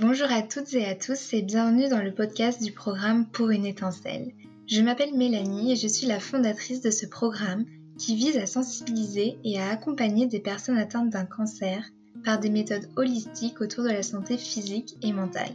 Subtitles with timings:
[0.00, 3.64] Bonjour à toutes et à tous et bienvenue dans le podcast du programme Pour une
[3.64, 4.32] étincelle.
[4.66, 7.64] Je m'appelle Mélanie et je suis la fondatrice de ce programme
[7.96, 11.84] qui vise à sensibiliser et à accompagner des personnes atteintes d'un cancer
[12.24, 15.54] par des méthodes holistiques autour de la santé physique et mentale.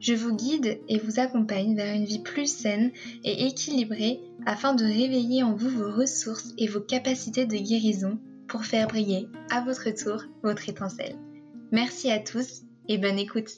[0.00, 2.90] Je vous guide et vous accompagne vers une vie plus saine
[3.22, 8.18] et équilibrée afin de réveiller en vous vos ressources et vos capacités de guérison
[8.48, 11.14] pour faire briller à votre tour votre étincelle.
[11.70, 13.50] Merci à tous et bonne écoute.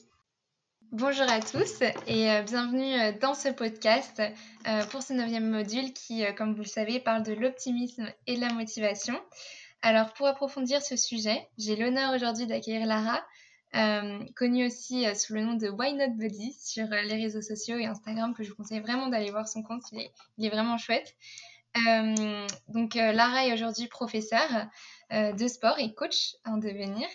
[0.90, 4.22] Bonjour à tous et euh, bienvenue euh, dans ce podcast
[4.66, 8.40] euh, pour ce neuvième module qui, comme vous le savez, parle de l'optimisme et de
[8.40, 9.20] la motivation.
[9.82, 13.22] Alors pour approfondir ce sujet, j'ai l'honneur aujourd'hui d'accueillir Lara,
[14.34, 18.34] connue aussi sous le nom de Why Not Buddy sur les réseaux sociaux et Instagram,
[18.34, 21.14] que je vous conseille vraiment d'aller voir son compte, il est, vraiment chouette.
[22.68, 24.66] donc Lara est aujourd'hui professeure
[25.12, 27.06] de sport et coach en devenir.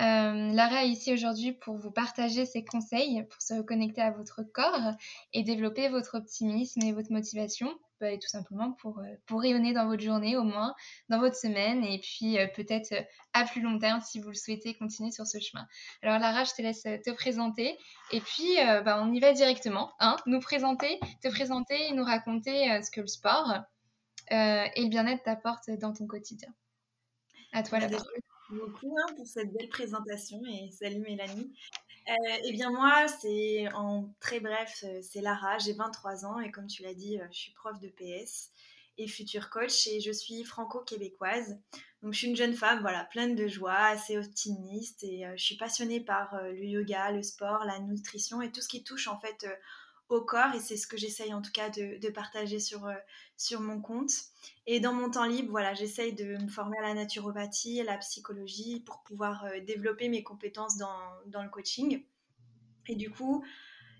[0.00, 4.42] Euh, Lara est ici aujourd'hui pour vous partager ses conseils pour se reconnecter à votre
[4.42, 4.92] corps
[5.32, 9.72] et développer votre optimisme et votre motivation, bah, et tout simplement pour, euh, pour rayonner
[9.72, 10.74] dans votre journée au moins,
[11.10, 12.92] dans votre semaine, et puis euh, peut-être
[13.34, 15.64] à plus long terme si vous le souhaitez continuer sur ce chemin.
[16.02, 17.78] Alors Lara, je te laisse te présenter,
[18.10, 22.82] et puis bah, on y va directement, hein, nous présenter, te présenter et nous raconter
[22.82, 23.60] ce que le sport
[24.30, 26.48] et le bien-être t'apportent dans ton quotidien.
[27.52, 31.52] À toi la parole beaucoup hein, pour cette belle présentation et salut Mélanie.
[32.08, 32.12] Euh,
[32.44, 36.66] eh bien moi, c'est en très bref, euh, c'est Lara, j'ai 23 ans et comme
[36.66, 38.50] tu l'as dit, euh, je suis prof de PS
[38.98, 41.58] et future coach et je suis franco-québécoise.
[42.02, 45.56] Donc je suis une jeune femme, voilà, pleine de joie, assez optimiste et je suis
[45.56, 49.46] passionnée par le yoga, le sport, la nutrition et tout ce qui touche en fait
[50.08, 52.94] au corps et c'est ce que j'essaye en tout cas de, partager sur, euh,
[53.36, 54.12] sur mon compte.
[54.66, 57.98] Et dans mon temps libre, voilà, j'essaye de me former à la naturopathie, à la
[57.98, 62.04] psychologie pour pouvoir euh, développer mes compétences dans, dans, le coaching.
[62.88, 63.44] Et du coup,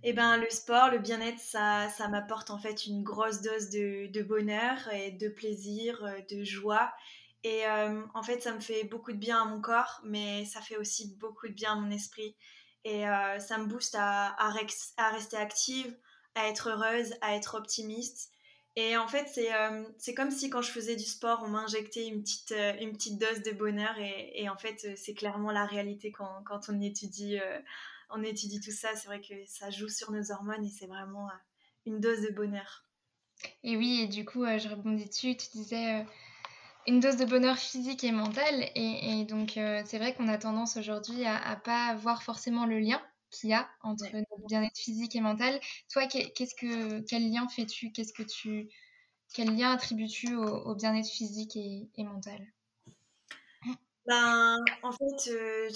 [0.02, 4.06] eh ben, le sport, le bien-être, ça, ça m'apporte en fait une grosse dose de,
[4.12, 6.92] de, bonheur et de plaisir, euh, de joie.
[7.46, 7.60] Et
[8.14, 11.14] en fait, ça me fait beaucoup de bien à mon corps, mais ça fait aussi
[11.18, 12.34] beaucoup de bien à mon esprit.
[12.84, 15.96] Et euh, ça me booste à, à, rester active,
[16.34, 18.30] à être heureuse, à être optimiste.
[18.76, 19.84] Et en fait, c'est euh,
[20.16, 23.42] comme si quand je faisais du sport, on m'injectait une petite, euh, une petite dose
[23.42, 23.96] de bonheur.
[23.98, 27.38] Et, et en fait, c'est clairement la réalité quand, quand on, étudie,
[28.10, 28.94] on étudie tout ça.
[28.96, 31.28] C'est vrai que ça joue sur nos hormones et c'est vraiment
[31.86, 32.84] une dose de bonheur.
[33.62, 35.36] Et oui, et du coup, je rebondis dessus.
[35.36, 36.04] Tu disais
[36.86, 38.70] une dose de bonheur physique et mental.
[38.74, 42.78] Et, donc, euh, c'est vrai qu'on a tendance aujourd'hui à, ne pas voir forcément le
[42.78, 43.00] lien
[43.30, 45.58] qu'il y a entre notre bien-être physique et mental.
[45.90, 47.90] Toi, qu'est-ce que, quel lien fais-tu?
[47.90, 48.68] Qu'est-ce que tu,
[49.34, 52.46] quel lien attribues-tu au, bien-être physique et mental?
[54.06, 55.70] Ben, en fait, euh,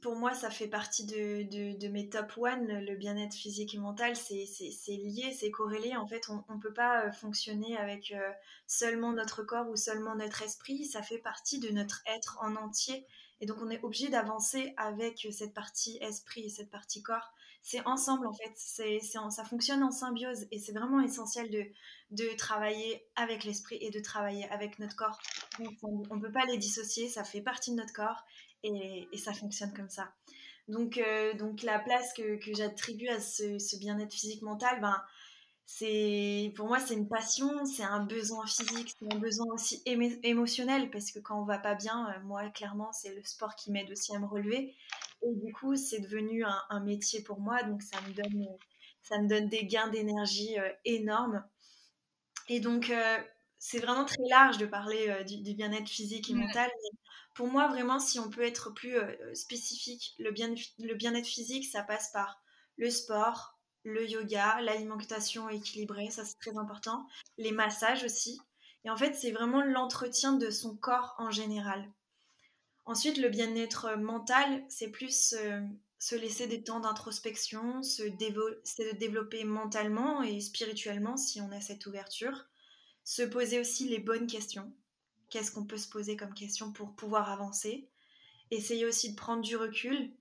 [0.00, 2.66] pour moi, ça fait partie de, mes top one.
[2.66, 4.46] Le bien-être physique et mental, c'est
[4.88, 5.94] lié, c'est corrélé.
[5.94, 8.30] En fait, on ne peut pas euh, fonctionner avec euh,
[8.66, 10.86] seulement notre corps ou seulement notre esprit.
[10.86, 13.06] Ça fait partie de notre être en entier.
[13.40, 17.34] Et donc, on est obligé d'avancer avec cette partie esprit et cette partie corps
[17.64, 21.64] c'est ensemble en fait, c'est, ça fonctionne en symbiose et c'est vraiment essentiel de,
[22.10, 25.18] de travailler avec l'esprit et de travailler avec notre corps.
[25.82, 28.22] on ne peut pas les dissocier, ça fait partie de notre corps
[28.62, 30.12] et, ça fonctionne comme ça.
[30.68, 35.02] Donc, euh, donc la place que, j'attribue à ce, bien-être physique mental, ben,
[36.54, 41.10] pour moi c'est une passion, c'est un besoin physique, c'est un besoin aussi émotionnel parce
[41.10, 44.14] que quand on va pas bien, euh, moi clairement c'est le sport qui m'aide aussi
[44.14, 44.74] à me relever
[45.26, 48.46] et du coup c'est devenu un, métier pour moi donc ça me donne
[49.02, 51.44] ça me donne des gains d'énergie euh, énormes
[52.48, 53.18] et donc euh,
[53.58, 56.98] c'est vraiment très large de parler du, bien-être physique et mental mais
[57.34, 58.96] pour moi vraiment si on peut être plus
[59.32, 62.42] spécifique le bien-être physique ça passe par
[62.76, 63.54] le sport
[63.84, 67.06] le yoga, l'alimentation équilibrée, ça c'est très important,
[67.36, 68.40] les massages aussi.
[68.84, 71.86] Et en fait, c'est vraiment l'entretien de son corps en général.
[72.86, 75.60] Ensuite, le bien-être mental, c'est plus euh,
[75.98, 81.86] se laisser des temps d'introspection, se, se développer mentalement et spirituellement si on a cette
[81.86, 82.44] ouverture.
[83.04, 84.70] Se poser aussi les bonnes questions.
[85.30, 87.88] Qu'est-ce qu'on peut se poser comme question pour pouvoir avancer?
[88.50, 90.12] Essayer aussi de prendre du recul,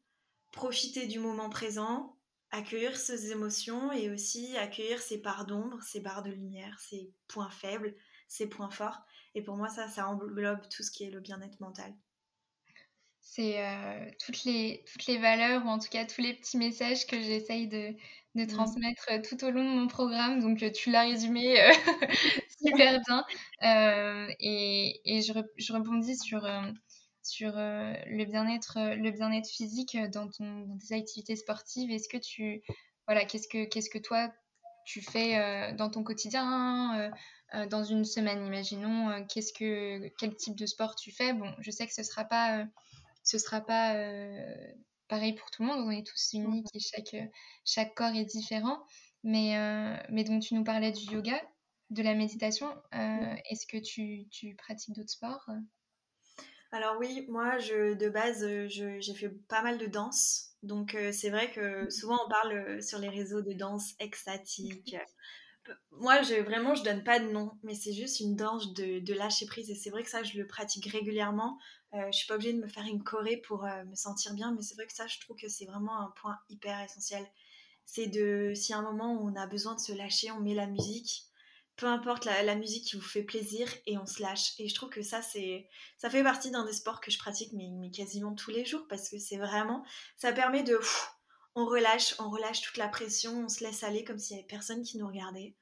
[0.51, 2.17] profiter du moment présent,
[2.51, 7.49] accueillir ses émotions et aussi accueillir ses parts d'ombre, ses barres de lumière, ses points
[7.49, 7.95] faibles,
[8.29, 9.01] ses points forts.
[9.35, 11.93] Et pour moi, ça, ça englobe tout ce qui est le bien-être mental.
[13.25, 17.07] C'est euh, toutes, les, toutes les valeurs, ou en tout cas tous les petits messages
[17.07, 17.95] que j'essaye de,
[18.35, 18.47] de, mmh.
[18.47, 20.41] transmettre euh, tout au long de mon programme.
[20.41, 21.55] Donc, euh, tu l'as résumé
[22.61, 23.25] super bien.
[24.39, 26.47] et, et je, je, rebondis sur
[27.23, 31.89] sur le bien-être le bien-être physique dans, ton, dans tes activités sportives.
[31.91, 32.61] Est-ce que tu
[33.07, 34.31] voilà, qu'est-ce que qu'est-ce que toi
[34.85, 37.09] tu fais dans ton quotidien
[37.69, 41.31] dans une semaine, imaginons, qu'est-ce que quel type de sport tu fais?
[41.31, 42.65] Bon, je sais que ce sera pas
[43.23, 43.95] ce sera pas
[45.07, 47.15] pareil pour tout le monde, on est tous uniques et chaque,
[47.65, 48.83] chaque corps est différent.
[49.23, 49.55] Mais,
[50.09, 51.39] mais donc, tu nous parlais du yoga,
[51.89, 52.73] de la méditation.
[52.91, 55.49] Est-ce que tu, tu pratiques d'autres sports
[56.75, 61.51] alors oui, moi je, de base j'ai fait pas mal de danse, donc c'est vrai
[61.51, 61.91] que mmh.
[61.91, 64.95] souvent on parle sur les réseaux de danse extatique,
[65.91, 69.45] moi, je, vraiment, je donne pas de nom, mais c'est juste une danse de, lâcher
[69.45, 69.69] prise.
[69.69, 71.57] Et c'est vrai que ça, je le pratique régulièrement.
[71.93, 74.51] Euh, je suis pas obligée de me faire une choré pour euh, me sentir bien,
[74.51, 77.25] mais c'est vrai que ça, je trouve que c'est vraiment un point hyper essentiel.
[77.85, 80.55] C'est de, si à un moment où on a besoin de se lâcher, on met
[80.55, 81.25] la musique,
[81.75, 84.53] peu importe la, musique qui vous fait plaisir, et on se lâche.
[84.59, 85.67] Et je trouve que ça, c'est,
[85.97, 89.09] ça fait partie d'un des sports que je pratique, mais, quasiment tous les jours, parce
[89.09, 89.85] que c'est vraiment,
[90.17, 90.79] ça permet de,
[91.55, 94.47] on relâche, on relâche toute la pression, on se laisse aller comme s'il n'y avait
[94.47, 95.55] personne qui nous regardait.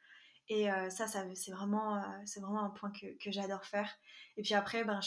[0.48, 3.90] Et euh, ça, ça c'est vraiment, euh, vraiment un point que, que j'adore faire.
[4.38, 5.00] Et puis après, ben,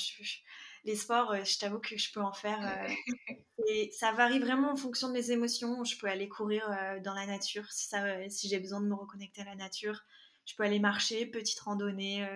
[0.84, 2.60] les sports, euh, je t'avoue que je peux en faire.
[3.68, 5.84] et ça varie vraiment en fonction de mes émotions.
[5.84, 6.68] Je peux aller courir
[7.02, 10.04] dans la nature si, ça, si j'ai besoin de me reconnecter à la nature.
[10.46, 12.28] Je peux aller marcher, petite randonnée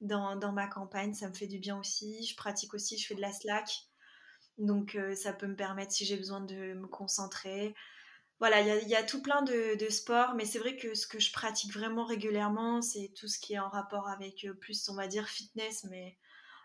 [0.00, 2.24] dans, dans, ma campagne, ça me fait du bien aussi.
[2.24, 3.68] Je pratique aussi, je fais de la slack.
[4.56, 7.74] Donc ça peut me permettre, si j'ai besoin de me concentrer,
[8.40, 11.30] voilà, il y, a tout plein de, sports, mais c'est vrai que ce que je
[11.30, 15.28] pratique vraiment régulièrement, c'est tout ce qui est en rapport avec plus, on va dire,
[15.28, 16.16] fitness, mais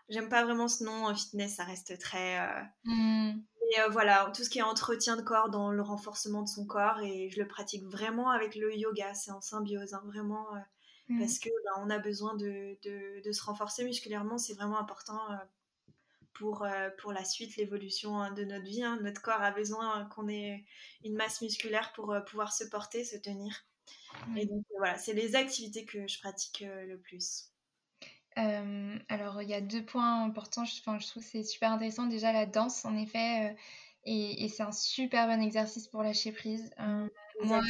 [0.08, 2.40] j'aime pas vraiment ce nom, fitness, ça reste très...
[2.40, 2.62] Euh...
[2.84, 3.42] Mmh.
[3.90, 7.30] voilà, tout ce qui est entretien de corps dans le renforcement de son corps, et
[7.30, 10.46] je le pratique vraiment avec le yoga, c'est en symbiose, hein, vraiment,
[11.08, 11.18] mmh.
[11.18, 15.18] parce que bah, on a besoin de, de, se renforcer musculairement, c'est vraiment important
[16.38, 18.82] pour, euh, pour la suite, l'évolution hein, de notre vie.
[18.82, 18.98] Hein.
[19.02, 20.64] Notre corps a besoin qu'on ait
[21.04, 23.64] une masse musculaire pour euh, pouvoir se porter, se tenir.
[24.36, 27.50] Et donc voilà, c'est les activités que je pratique euh, le plus.
[28.36, 32.06] Alors il y a deux points importants, je, je trouve que c'est super intéressant.
[32.06, 33.56] Déjà la danse, en effet,
[34.04, 36.70] et, c'est un super bon exercice pour lâcher prise.
[37.42, 37.60] moi,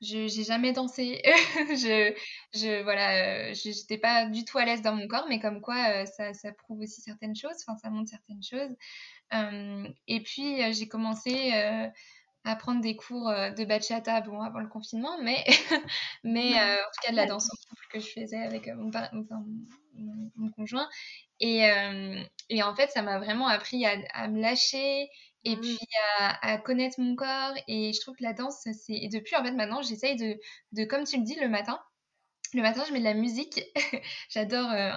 [0.00, 1.20] je n'ai jamais dansé.
[1.24, 2.14] je,
[2.54, 6.32] je, voilà, j'étais pas du tout à l'aise dans mon corps, mais comme quoi, ça,
[6.34, 7.56] ça, prouve aussi certaines choses.
[7.66, 8.76] Enfin, ça montre certaines choses.
[10.06, 11.52] et puis, j'ai commencé
[12.44, 15.44] à prendre des cours de bachata bon, avant le confinement, mais,
[16.24, 17.50] mais en tout cas de la danse
[17.90, 18.90] que je faisais avec mon,
[20.36, 20.88] mon, conjoint.
[21.40, 21.68] Et,
[22.48, 25.08] et, en fait, ça m'a vraiment appris à, à me lâcher
[25.44, 25.60] et mmh.
[25.60, 25.78] puis
[26.18, 27.54] à, connaître mon corps.
[27.68, 28.94] Et je trouve que la danse, c'est.
[28.94, 30.38] Et depuis, en fait, maintenant, j'essaye de,
[30.72, 31.80] de, comme tu le dis, le matin.
[32.52, 33.60] Le matin, je mets de la musique.
[34.30, 34.90] j'adore euh,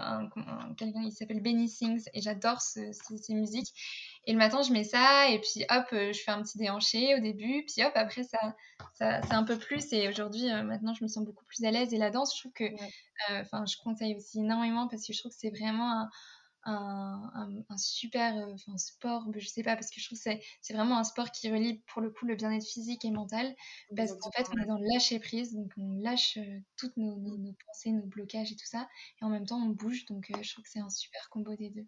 [0.78, 3.74] quelqu'un qui s'appelle Benny Sings et j'adore ces musiques.
[4.26, 7.16] Et le matin, je mets ça et puis hop, euh, je fais un petit déhanché
[7.16, 7.66] au début.
[7.66, 8.56] Puis hop, après, ça,
[8.94, 9.92] ça c'est un peu plus.
[9.92, 11.94] Et aujourd'hui, euh, maintenant, je me sens beaucoup plus à l'aise.
[11.94, 12.66] Et la danse, je trouve que.
[13.30, 16.10] Enfin, je conseille aussi énormément parce que je trouve que c'est vraiment un
[16.66, 20.98] un, super euh, enfin, sport, je sais pas, parce que je trouve que c'est vraiment
[20.98, 23.54] un sport qui relie pour le coup le bien-être physique et mental,
[23.96, 27.16] parce qu'en fait on est dans le lâcher prise, donc on lâche euh, toutes nos,
[27.16, 28.88] nos, pensées, nos blocages et tout ça,
[29.22, 31.56] et en même temps on bouge, donc euh, je trouve que c'est un super combo
[31.56, 31.86] des deux.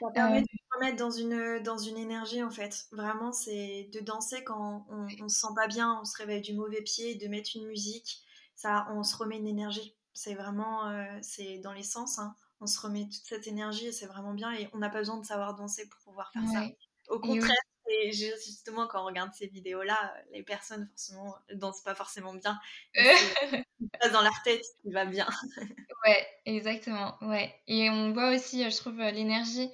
[0.00, 4.00] Ça permet de se remettre dans une, dans une énergie en fait, vraiment c'est de
[4.00, 7.28] danser quand on, on se sent pas bien, on se réveille du mauvais pied, de
[7.28, 8.22] mettre une musique,
[8.56, 12.80] ça on se remet une énergie, c'est vraiment, c'est dans les sens, hein on se
[12.80, 14.52] remet toute cette énergie et c'est vraiment bien.
[14.52, 16.66] Et on n'a pas besoin de savoir danser pour pouvoir faire ça.
[17.08, 17.52] Au contraire,
[17.88, 22.58] et justement, quand on regarde ces vidéos-là, les personnes, forcément, ne dansent pas forcément bien.
[24.00, 25.26] pas dans leur tête qui va bien.
[26.06, 27.16] ouais, exactement.
[27.20, 27.54] Ouais.
[27.66, 29.70] Et on voit aussi, je trouve, l'énergie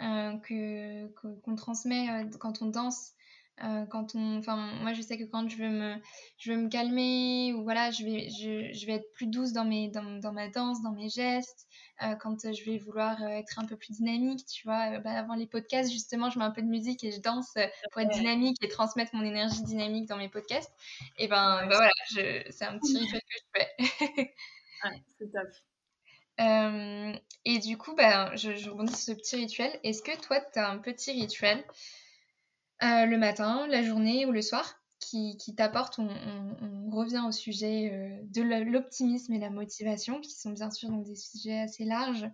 [0.00, 1.06] euh, que
[1.42, 3.12] qu'on transmet euh, quand on danse.
[3.62, 5.94] Euh, quand on, enfin, moi, je sais que quand je veux me,
[6.38, 9.64] je veux me calmer ou voilà, je vais, je, je vais être plus douce dans
[9.64, 11.66] mes, dans, dans ma danse, dans mes gestes.
[12.02, 15.34] Euh, quand je vais vouloir euh, être un peu plus dynamique, tu vois, bah, avant
[15.34, 17.52] les podcasts, justement, je mets un peu de musique et je danse
[17.92, 20.72] pour être dynamique et transmettre mon énergie dynamique dans mes podcasts.
[21.18, 21.90] Et ben, bah, voilà,
[22.50, 23.70] c'est un petit rituel que je fais.
[24.84, 25.48] ouais, c'est top.
[27.44, 29.78] et du coup, bah, je, je rebondis sur ce petit rituel.
[29.84, 31.64] Est-ce que toi, tu as un petit rituel
[32.82, 36.08] euh, le matin, la journée ou le soir qui, qui t'apporte, on,
[36.90, 41.60] revient au sujet euh, de l'optimisme et la motivation, qui sont bien sûr des sujets
[41.60, 42.28] assez larges.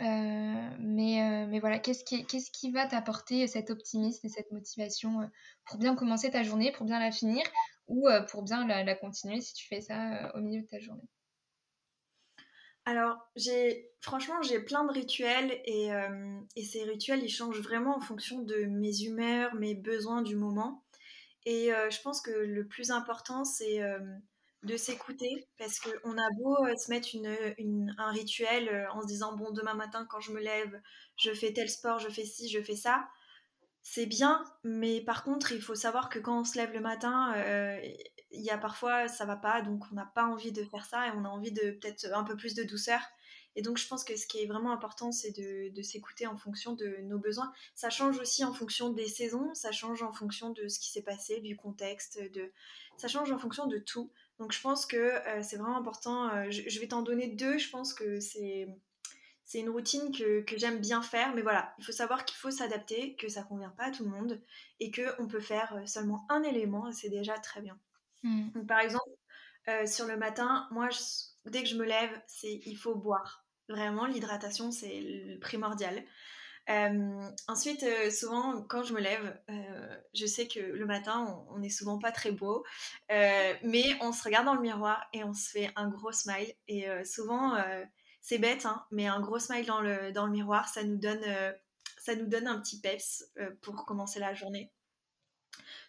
[0.00, 5.30] Euh, mais, voilà, qu'est-ce qui va t'apporter cet optimisme et cette motivation
[5.66, 7.44] pour bien commencer ta journée, pour bien la finir
[7.86, 11.08] ou pour bien la, continuer si tu fais ça au milieu de ta journée?
[12.84, 17.96] Alors, j'ai franchement, j'ai plein de rituels et, euh, et, ces rituels, ils changent vraiment
[17.96, 20.82] en fonction de mes humeurs, mes besoins du moment.
[21.46, 23.98] Et euh, je pense que le plus important, c'est euh,
[24.64, 29.52] de s'écouter parce qu'on a beau se mettre une, un rituel en se disant, bon,
[29.52, 30.80] demain matin, quand je me lève,
[31.16, 33.08] je fais tel sport, je fais ci, je fais ça.
[33.84, 37.34] C'est bien, mais par contre, il faut savoir que quand on se lève le matin,
[38.32, 41.08] il y a parfois ça va pas, donc on n'a pas envie de faire ça
[41.08, 43.00] et on a envie de peut-être un peu plus de douceur.
[43.54, 46.72] Et donc je pense que ce qui est vraiment important, c'est de, s'écouter en fonction
[46.74, 47.52] de nos besoins.
[47.74, 51.02] Ça change aussi en fonction des saisons, ça change en fonction de ce qui s'est
[51.02, 52.50] passé, du contexte, de...
[52.96, 54.10] ça change en fonction de tout.
[54.38, 56.30] Donc je pense que euh, c'est vraiment important.
[56.30, 58.68] Euh, je, vais t'en donner deux, je pense que c'est...
[59.44, 62.50] C'est une routine que, que j'aime bien faire, mais voilà, il faut savoir qu'il faut
[62.50, 64.40] s'adapter, que ça convient pas à tout le monde
[64.80, 67.78] et qu'on peut faire euh, seulement un élément c'est déjà très bien.
[68.22, 68.66] Mmh.
[68.66, 69.10] par exemple,
[69.68, 70.88] euh, sur le matin, moi,
[71.46, 73.44] dès que je me lève, c'est il faut boire.
[73.68, 76.04] Vraiment, l'hydratation, c'est primordial.
[76.70, 79.40] Euh, ensuite, euh, souvent, quand je me lève,
[80.14, 82.64] je sais que le matin, on n'est souvent pas très beau,
[83.08, 86.52] mais on se regarde dans le miroir et on se fait un gros smile.
[86.68, 87.56] Et souvent,
[88.20, 91.24] c'est bête, hein, mais un gros smile dans le, dans le miroir, ça nous donne,
[91.98, 93.24] ça nous donne un petit peps
[93.62, 94.72] pour commencer la journée.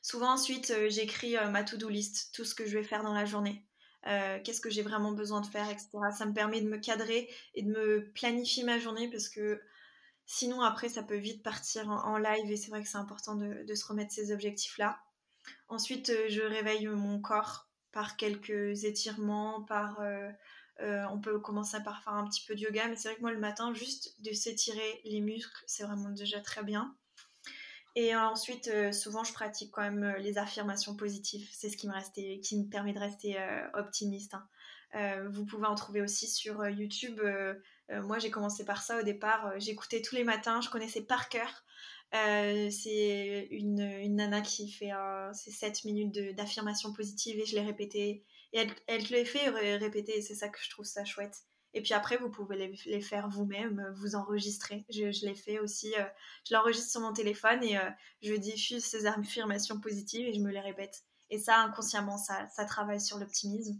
[0.03, 3.13] Souvent ensuite, euh, j'écris euh, ma to-do list, tout ce que je vais faire dans
[3.13, 3.65] la journée.
[4.05, 5.89] Euh, qu'est-ce que j'ai vraiment besoin de faire, etc.
[6.15, 9.61] Ça me permet de me cadrer et de me planifier ma journée parce que
[10.25, 13.73] sinon après ça peut vite partir en, live et c'est vrai que c'est important de,
[13.73, 14.99] se remettre ces objectifs-là.
[15.69, 20.01] Ensuite, je réveille mon corps par quelques étirements, par...
[20.81, 23.31] on peut commencer par faire un petit peu de yoga, mais c'est vrai que moi
[23.31, 26.93] le matin, juste de s'étirer les muscles, c'est vraiment déjà très bien.
[27.95, 31.47] Et ensuite, euh, souvent, je pratique quand même euh, les affirmations positives.
[31.51, 34.33] C'est ce qui me, restait, qui me permet de rester euh, optimiste.
[34.33, 35.27] Hein.
[35.29, 37.19] vous pouvez en trouver aussi sur YouTube.
[37.89, 39.59] moi, j'ai commencé par ça au départ.
[39.59, 40.61] J'écoutais tous les matins.
[40.61, 41.65] Je connaissais par cœur.
[42.11, 44.91] c'est une, une, nana qui fait
[45.33, 48.23] ces 7 minutes d'affirmations positives et je l'ai répété.
[48.53, 51.43] Et elle, elle te les fait répéter c'est ça que je trouve ça chouette.
[51.73, 54.85] Et puis après, vous pouvez les, faire vous-même, euh, vous enregistrer.
[54.89, 55.93] Je, je l'ai fait aussi.
[55.97, 56.05] Euh,
[56.47, 57.89] je l'enregistre sur mon téléphone et euh,
[58.21, 61.03] je diffuse ces affirmations positives et je me les répète.
[61.31, 63.79] Et ça, inconsciemment, ça, ça travaille sur l'optimisme.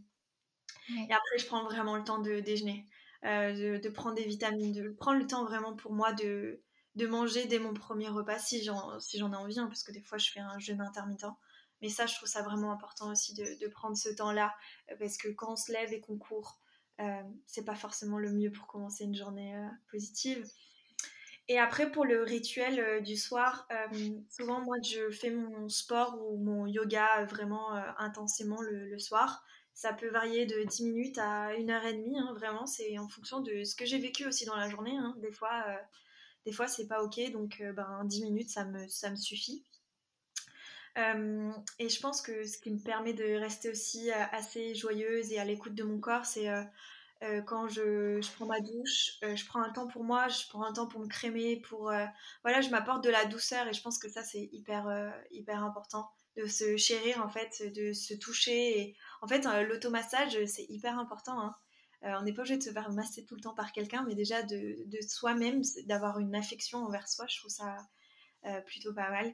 [0.90, 2.86] Et après, je prends vraiment le temps de déjeuner,
[3.24, 6.62] de, prendre des vitamines, de prendre le temps vraiment pour moi de,
[6.96, 10.02] de manger dès mon premier repas si j'en si ai envie, hein, parce que des
[10.02, 11.26] fois, je fais un jeûne intermittent.
[11.82, 14.54] Mais ça, je trouve ça vraiment important aussi de, de prendre ce temps-là,
[15.00, 16.60] parce que quand on se lève et qu'on court,
[17.00, 20.46] euh, c'est pas forcément le mieux pour commencer une journée euh, positive.
[21.50, 23.68] Et après, pour le rituel euh, du soir,
[24.30, 29.44] souvent, moi, je fais mon sport ou mon yoga vraiment intensément le, soir.
[29.74, 32.66] Ça peut varier de 10 minutes à une heure et demie, hein, vraiment.
[32.66, 34.96] C'est en fonction de ce que j'ai vécu aussi dans la journée.
[34.96, 35.16] Hein.
[35.22, 35.66] Des fois,
[36.46, 39.66] des fois c'est pas OK, donc ben, 10 minutes, ça me, ça me suffit.
[40.96, 45.46] Et je pense que ce qui me permet de rester aussi assez joyeuse et à
[45.46, 46.50] l'écoute de mon corps, c'est
[47.24, 50.64] euh, quand je, prends ma douche, euh, je prends un temps pour moi, je prends
[50.64, 52.06] un temps pour me crémer, pour euh,
[52.44, 56.10] voilà, je m'apporte de la douceur et je pense que ça c'est hyper hyper important
[56.36, 61.40] de se chérir en fait, de se toucher et en fait l'automassage c'est hyper important.
[61.40, 61.56] Hein.
[62.04, 64.44] on n'est pas obligé de se faire masser tout le temps par quelqu'un, mais déjà
[64.44, 67.78] de, de soi-même, d'avoir une affection envers soi, je trouve ça
[68.66, 69.34] plutôt pas mal.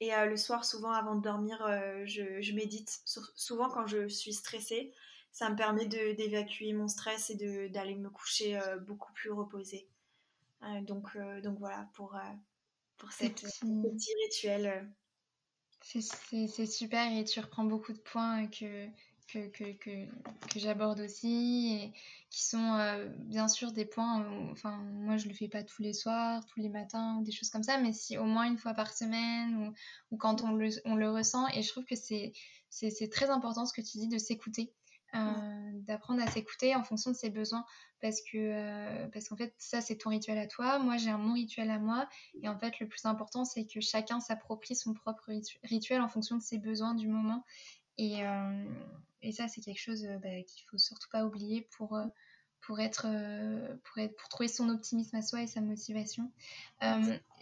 [0.00, 1.58] Et le soir, souvent avant de dormir,
[2.04, 3.00] je, je, médite.
[3.04, 4.92] Souvent quand je suis stressée,
[5.34, 9.88] ça me permet d'évacuer mon stress et d'aller me coucher euh, beaucoup plus reposée.
[10.62, 12.16] Euh, donc, euh, donc voilà pour,
[12.96, 14.88] pour cette, petit rituel.
[15.82, 18.86] C'est super et tu reprends beaucoup de points que,
[19.26, 20.06] que, que, que,
[20.48, 21.92] que j'aborde aussi et
[22.30, 26.44] qui sont bien sûr des points, enfin moi je le fais pas tous les soirs,
[26.46, 29.56] tous les matins, des choses comme ça, mais si au moins une fois par semaine
[29.56, 29.74] ou,
[30.10, 32.32] ou quand on le, on le ressent et je trouve que c'est
[33.10, 34.72] très important ce que tu dis de s'écouter
[35.14, 37.64] euh, d'apprendre à s'écouter en fonction de ses besoins
[38.00, 41.18] parce que euh, parce qu'en fait ça c'est ton rituel à toi moi j'ai un
[41.18, 42.08] mon rituel à moi
[42.42, 45.30] et en fait le plus important c'est que chacun s'approprie son propre
[45.62, 47.44] rituel en fonction de ses besoins du moment
[47.96, 48.64] et, euh,
[49.24, 51.98] et ça c'est quelque chose bah, qu'il faut surtout pas oublier pour
[52.60, 53.06] pour être,
[53.82, 56.30] pour être pour trouver son optimisme à soi et sa motivation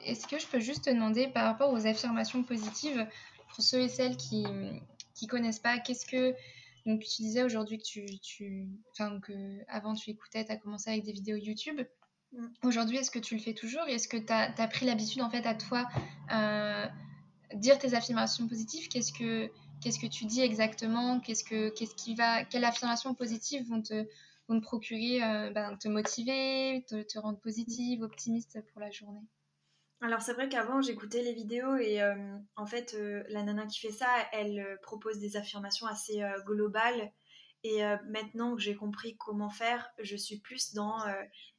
[0.05, 3.07] est-ce que je peux juste te demander par rapport aux affirmations positives
[3.55, 4.45] pour ceux et celles qui
[5.15, 6.35] qui connaissent pas qu'est-ce que
[6.87, 9.33] donc, tu disais aujourd'hui que tu, tu, enfin, que
[9.69, 11.81] avant tu écoutais, tu as commencé avec des vidéos YouTube.
[12.33, 12.47] Mm.
[12.65, 15.47] Aujourd'hui, est-ce que tu le fais toujours est-ce que tu as, pris l'habitude en fait
[15.47, 15.87] à toi
[16.33, 16.87] euh,
[17.55, 18.89] dire tes affirmations positives?
[18.89, 19.51] Qu'est-ce que
[19.83, 24.07] qu'est-ce que tu dis exactement Qu'est-ce que qu'est-ce qui va Quelles affirmations positives vont te
[24.49, 25.21] vont te procurer,
[25.53, 29.23] ben, te motiver, te, te rendre positive, optimiste pour la journée?
[30.01, 32.01] Alors c'est vrai qu'avant j'écoutais les vidéos et
[32.57, 32.97] en fait
[33.29, 37.13] la nana qui fait ça, elle propose des affirmations assez globales
[37.65, 41.13] et euh, maintenant que j'ai compris comment faire, je suis plus dans euh,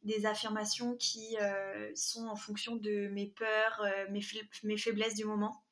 [0.03, 4.21] des affirmations qui euh, sont en fonction de mes peurs, mes,
[4.63, 5.63] mes, faiblesses du moment.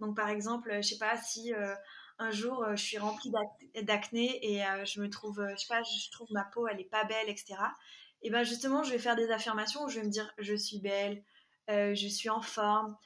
[0.00, 1.52] Donc par exemple, je sais pas si
[2.18, 3.32] un jour je suis remplie
[3.82, 7.04] d'acné et je me trouve, je sais pas, je trouve ma peau elle est pas
[7.04, 7.56] belle, etc.
[8.22, 10.80] Et ben justement, je vais faire des affirmations où je vais me dire je suis
[10.80, 11.22] belle,
[11.68, 12.96] je suis en forme,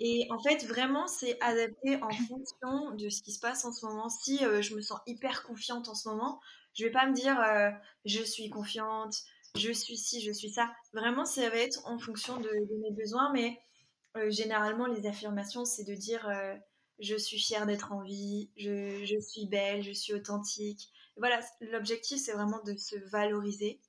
[0.00, 3.84] et en fait, vraiment, c'est adapté en fonction de ce qui se passe en ce
[3.84, 4.08] moment.
[4.08, 6.40] Si euh, je me sens hyper confiante en ce moment,
[6.74, 7.70] je vais pas me dire euh,
[8.04, 9.14] je suis confiante,
[9.56, 10.70] je suis ci, je suis ça.
[10.92, 13.32] Vraiment, ça va être en fonction de, mes besoins.
[13.32, 13.58] Mais
[14.18, 16.28] euh, généralement, les affirmations, c'est de dire
[16.98, 20.90] je suis fière d'être en vie, je, suis belle, je suis authentique.
[21.16, 23.80] voilà, l'objectif, c'est vraiment de se valoriser.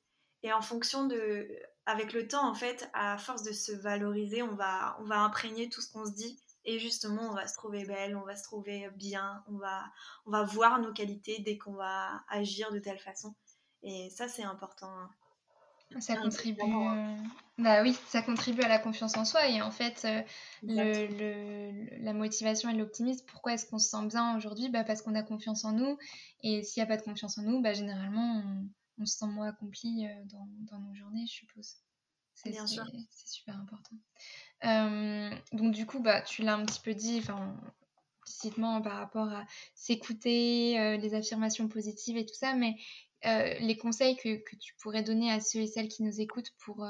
[0.44, 1.50] Et en fonction de,
[1.86, 5.70] avec le temps, en fait, à force de se valoriser, on va, on va imprégner
[5.70, 6.40] tout ce qu'on se dit.
[6.66, 9.86] Et justement, on va se trouver belle, on va se trouver bien, on va,
[10.26, 13.34] on va voir nos qualités dès qu'on va agir de telle façon.
[13.82, 14.94] Et ça, c'est important.
[16.00, 17.16] Ça contribue, euh,
[17.58, 20.22] bah oui, ça contribue à la confiance en soi et en fait, euh,
[20.62, 23.26] le, le, la motivation et l'optimisme.
[23.28, 24.70] Pourquoi est-ce qu'on se sent bien aujourd'hui?
[24.70, 25.98] Bah parce qu'on a confiance en nous
[26.44, 28.70] et s'il n'y a pas de confiance en nous, bah généralement on,
[29.00, 31.76] on se sent moins accompli euh, dans, dans, nos journées, je suppose.
[32.36, 32.54] C'est,
[33.26, 33.96] super important.
[34.64, 37.22] Euh, donc du coup, bah, tu l'as un petit peu dit,
[38.22, 42.76] implicitement par rapport à s'écouter, euh, les affirmations positives et tout ça, mais
[43.24, 46.88] les conseils que, tu pourrais donner à ceux et celles qui nous écoutent pour,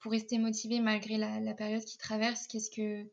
[0.00, 3.08] pour rester motivés malgré la, période qu'ils traversent, qu'est-ce que,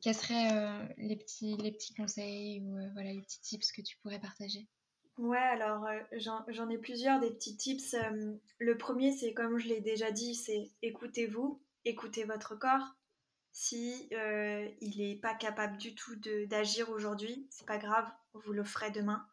[0.00, 4.20] quels seraient les, petits, les petits conseils ou voilà, les petits tips que tu pourrais
[4.20, 4.68] partager?
[5.18, 6.00] Ouais, alors euh,
[6.48, 7.94] j'en ai plusieurs des petits tips.
[7.94, 12.96] Euh, le premier, c'est comme je l'ai déjà dit, c'est écoutez-vous, écoutez votre corps.
[13.52, 16.16] Si euh, il n'est pas capable du tout
[16.46, 19.26] d'agir aujourd'hui, c'est pas grave, vous le ferez demain.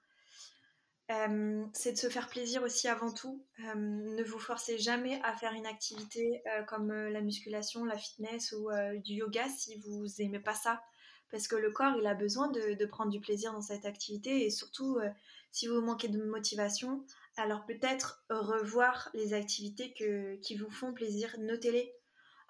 [1.73, 3.43] C'est de se faire plaisir aussi avant tout.
[3.57, 8.69] ne vous forcez jamais à faire une activité comme la musculation, la fitness ou
[9.03, 10.81] du yoga si vous n'aimez pas ça
[11.31, 14.49] parce que le corps, il a besoin de, prendre du plaisir dans cette activité et
[14.49, 15.09] surtout, euh,
[15.51, 17.03] si vous manquez de motivation,
[17.37, 21.93] alors peut-être revoir les activités qui vous font plaisir, notez-les.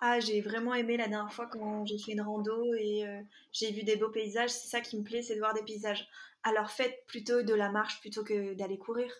[0.02, 3.72] Ah, j'ai vraiment aimé la dernière fois quand j'ai fait une rando et euh, j'ai
[3.72, 6.08] vu des beaux paysages, c'est ça qui me plaît, c'est de voir des paysages.
[6.44, 9.12] Alors faites plutôt de la marche plutôt que d'aller courir.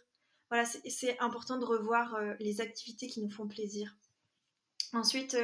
[0.50, 3.96] Voilà, c'est important de revoir euh, les activités qui nous font plaisir.
[4.94, 5.38] Ensuite,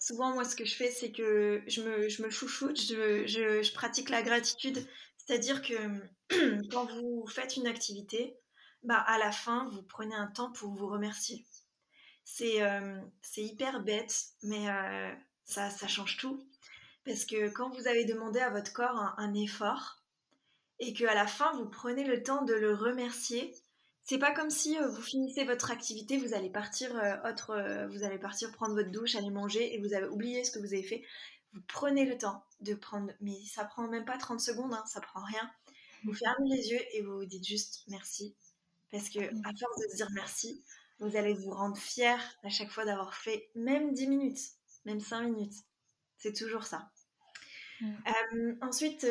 [0.00, 3.72] souvent, moi, ce que je fais, c'est que je me, je me chouchoute, je, je,
[3.72, 4.84] pratique la gratitude.
[5.16, 5.74] C'est-à-dire que
[6.70, 8.36] quand vous faites une activité,
[8.82, 11.46] bah, à la fin, vous prenez un temps pour vous remercier.
[12.24, 13.00] C'est euh,
[13.36, 15.14] hyper bête, mais euh,
[15.44, 16.46] ça, ça, change tout.
[17.04, 20.03] Parce que quand vous avez demandé à votre corps un effort,
[20.80, 23.54] et qu'à la fin, vous prenez le temps de le remercier,
[24.04, 27.88] c'est pas comme si euh, vous finissez votre activité, vous allez partir euh, autre, euh,
[27.88, 30.74] vous allez partir prendre votre douche, aller manger et vous avez oublié ce que vous
[30.74, 31.02] avez fait.
[31.54, 35.00] Vous prenez le temps de prendre, mais ça prend même pas 30 secondes, hein, ça
[35.00, 35.50] prend rien.
[36.04, 38.34] Vous fermez les yeux et vous vous dites juste merci.
[38.90, 40.62] Parce que à force de se dire merci,
[40.98, 44.40] vous allez vous rendre fier à chaque fois d'avoir fait même 10 minutes,
[44.84, 45.54] même 5 minutes.
[46.18, 46.90] C'est toujours ça.
[47.80, 48.52] Mmh.
[48.60, 49.06] ensuite,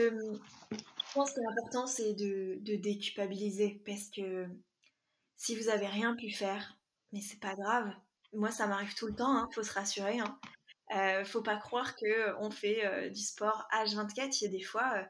[1.13, 4.47] je pense que l'important c'est de, de déculpabiliser parce que
[5.35, 6.79] si vous avez rien pu faire,
[7.11, 7.93] mais c'est pas grave.
[8.33, 10.19] Moi, ça m'arrive tout le temps, hein, faut se rassurer.
[10.19, 10.39] Hein.
[10.95, 14.39] Euh, faut pas croire que on fait euh, du sport H24.
[14.39, 15.03] Il y a des fois, euh,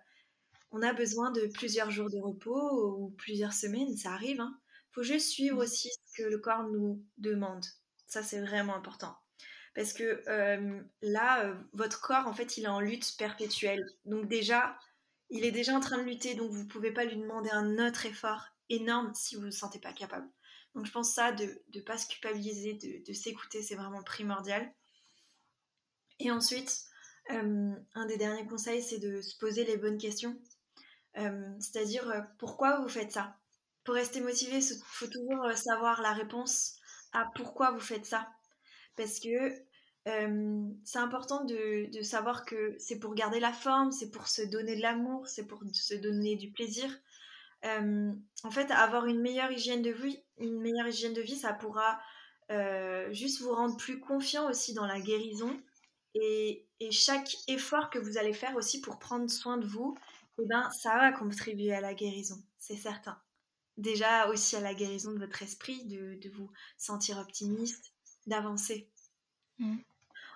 [0.72, 4.42] on a besoin de plusieurs jours de repos ou plusieurs semaines, ça arrive.
[4.42, 4.60] Hein.
[4.92, 5.62] Faut juste suivre mmh.
[5.62, 7.66] aussi ce que le corps nous demande.
[8.08, 9.16] Ça, c'est vraiment important.
[9.76, 10.22] Parce que
[11.02, 13.84] là, votre corps, en fait, il est en lutte perpétuelle.
[14.06, 14.78] Donc déjà,
[15.34, 18.06] il est déjà en train de lutter, donc vous pouvez pas lui demander un autre
[18.06, 20.30] effort énorme si vous ne vous sentez pas capable.
[20.76, 24.72] Donc je pense ça, de ne pas se culpabiliser, de, s'écouter, c'est vraiment primordial.
[26.20, 26.84] Et ensuite,
[27.32, 30.40] euh, un des derniers conseils, c'est de se poser les bonnes questions.
[31.18, 33.36] Euh, c'est-à-dire, euh, pourquoi vous faites ça?
[33.84, 36.76] Pour rester motivé, il faut toujours savoir la réponse
[37.12, 38.30] à pourquoi vous faites ça.
[38.96, 39.52] Parce que
[40.06, 44.82] c'est important de, savoir que c'est pour garder la forme, c'est pour se donner de
[44.82, 46.90] l'amour, c'est pour se donner du plaisir.
[47.66, 48.12] Euh,
[48.44, 52.02] en fait, avoir une meilleure hygiène de vie, une meilleure hygiène de vie, ça pourra
[52.52, 55.58] euh, juste vous rendre plus confiant aussi dans la guérison.
[56.16, 59.96] Et, chaque effort que vous allez faire aussi pour prendre soin de vous,
[60.38, 63.18] eh ben, ça va contribuer à la guérison, c'est certain.
[63.78, 67.94] déjà aussi à la guérison de votre esprit, de, vous sentir optimiste,
[68.28, 68.90] d'avancer.
[69.60, 69.78] Mm.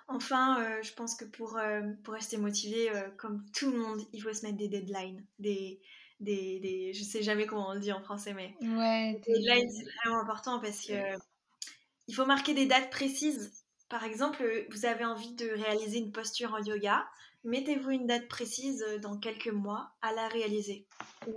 [0.08, 4.00] Enfin, euh, je pense que pour, euh, pour rester motivé, euh, comme tout le monde,
[4.14, 5.24] il faut se mettre des deadlines.
[5.38, 5.80] Des,
[6.18, 9.70] des, des, je sais jamais comment on le dit en français, mais ouais, des deadlines,
[9.70, 10.94] c'est vraiment important parce que
[12.08, 13.52] il faut marquer des dates précises.
[13.90, 17.06] Par exemple, vous avez envie de réaliser une posture en yoga,
[17.44, 20.86] mettez-vous une date précise dans quelques mois à la réaliser.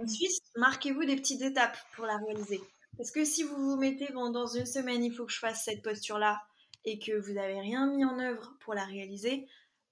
[0.01, 2.61] ensuite, marquez-vous des petites étapes pour la réaliser.
[2.97, 5.63] Parce que si vous vous mettez, bon, dans une semaine, il faut que je fasse
[5.65, 6.41] cette posture-là,
[6.85, 9.47] et que vous n'avez rien mis en œuvre pour la réaliser,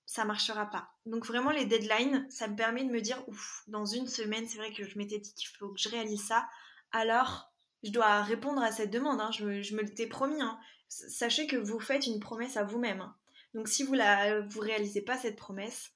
[0.05, 0.89] ça marchera pas.
[1.05, 4.57] Donc vraiment les deadlines, ça me permet de me dire ouf, dans une semaine, c'est
[4.57, 6.47] vrai que je m'étais dit qu'il faut que je réalise ça.
[6.91, 7.51] Alors,
[7.83, 9.21] je dois répondre à cette demande.
[9.21, 9.29] Hein.
[9.31, 10.41] Je, me, l'étais promis.
[10.41, 10.59] Hein.
[10.87, 13.01] Sachez que vous faites une promesse à vous-même.
[13.01, 13.15] Hein.
[13.53, 15.91] Donc si vous la vous réalisez pas cette promesse,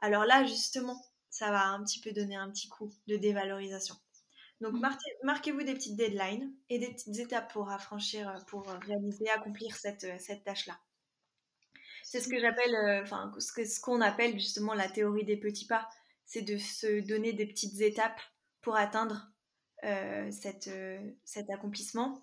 [0.00, 3.96] alors là justement, ça va un petit peu donner un petit coup de dévalorisation.
[4.60, 4.88] Donc mmh.
[5.22, 9.76] marquez-vous des petites deadlines et des petites étapes pour affranchir, euh, pour euh, réaliser, accomplir
[9.76, 10.78] cette, euh, cette tâche-là.
[12.02, 15.88] C'est ce que j'appelle, enfin ce qu'on appelle justement la théorie des petits pas,
[16.24, 18.20] c'est de se donner des petites étapes
[18.62, 19.30] pour atteindre
[19.82, 20.70] cette,
[21.24, 22.18] cet accomplissement.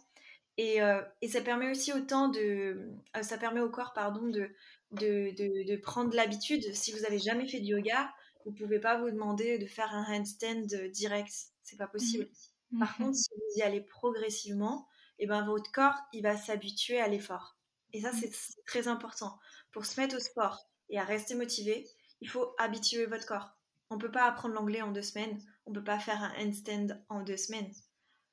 [0.57, 0.79] Et,
[1.21, 2.89] et, ça permet aussi autant de,
[3.21, 4.49] ça permet au corps pardon de,
[4.89, 6.63] de, de, de prendre l'habitude.
[6.73, 8.11] Si vous avez jamais fait de yoga,
[8.43, 11.31] vous pouvez pas vous demander de faire un handstand direct
[11.65, 12.29] c'est pas possible.
[12.71, 12.79] Mmh.
[12.79, 16.99] Par contre, si vous y allez progressivement, et eh ben votre corps, il va s'habituer
[16.99, 17.57] à l'effort.
[17.93, 18.21] Et ça, mmh.
[18.21, 19.39] c'est très important.
[19.71, 21.87] Pour se mettre au sport et à rester motivé,
[22.21, 23.49] il faut habituer votre corps.
[23.89, 25.41] On peut pas apprendre l'anglais en deux semaines.
[25.65, 27.71] On peut pas faire un handstand en deux semaines.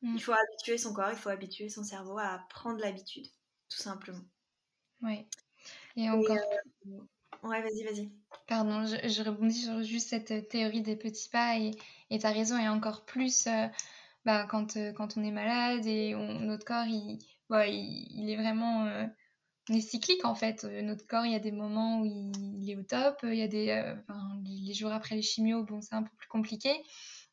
[0.03, 0.16] Mmh.
[0.16, 3.27] Il faut habituer son corps, il faut habituer son cerveau à prendre l'habitude,
[3.68, 4.25] tout simplement.
[5.03, 5.27] Oui.
[5.97, 6.37] Et encore.
[6.87, 6.99] Euh,
[7.42, 8.11] Ouais, vas-y, vas-y.
[8.46, 11.72] Pardon, je, je, rebondis sur juste cette théorie des pettis pas et
[12.18, 13.66] tu as raison, et encore plus euh,
[14.24, 17.18] bah, quand, euh, quand on est malade et notre corps, il,
[17.50, 18.87] il, est vraiment.
[18.87, 19.07] Euh,
[19.70, 20.64] est cyclique en fait.
[20.64, 23.48] Notre corps, il y a des moments où il, est au top, il y a
[23.48, 23.94] des.
[24.44, 26.70] les jours après les chimios, bon, c'est un peu plus compliqué.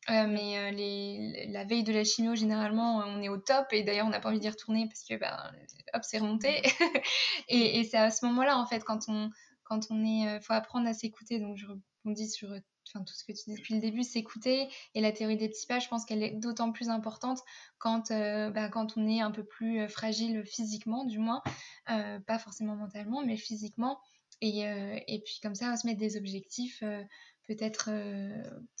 [0.08, 4.10] mais les, la veille de la chimio, généralement, on est au top et d'ailleurs, on
[4.10, 5.36] n'a pas envie d'y retourner parce que, ben,
[5.94, 6.62] hop, c'est remonté.
[7.48, 9.30] et, et c'est à ce moment-là, en fait, quand on,
[9.70, 11.38] quand on est, euh, faut apprendre à s'écouter.
[11.38, 14.68] Donc je rebondis sur euh, enfin, tout ce que tu dis depuis le début, s'écouter.
[14.94, 17.40] Et la théorie des petits pas, je pense qu'elle est d'autant plus importante
[17.78, 21.42] quand, euh, bah, quand on est un peu plus fragile physiquement, du moins,
[21.86, 24.00] pas forcément mentalement, mais physiquement.
[24.42, 26.82] Et, et, puis comme ça, on va se mettre des objectifs
[27.46, 27.90] peut-être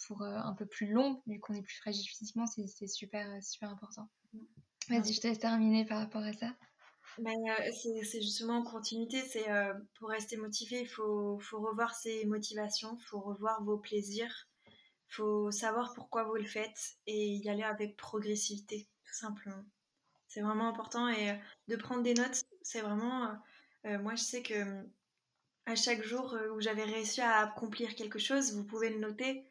[0.06, 4.08] pour un peu plus long, vu qu'on est plus fragile physiquement, c'est super, super important.
[4.88, 6.54] Vas-y, je te laisse terminer par rapport à ça.
[7.18, 7.34] Ben,
[7.72, 12.96] c'est justement en continuité, c'est euh, pour rester motivé, il faut, faut, revoir ses motivations,
[12.98, 17.62] il faut revoir vos plaisirs, il faut savoir pourquoi vous le faites et y aller
[17.62, 19.64] avec progressivité, tout simplement.
[20.28, 23.36] C'est vraiment important et de prendre des notes, c'est vraiment...
[23.84, 24.84] moi, je sais que
[25.66, 29.44] à chaque jour où j'avais réussi à accomplir quelque chose, vous pouvez le noter.